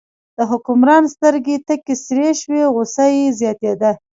[0.37, 3.91] د حکمران سترګې تکې سرې شوې، غوسه یې زیاتېده.